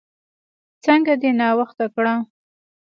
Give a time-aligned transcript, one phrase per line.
[0.83, 2.13] څنګه دې ناوخته کړه؟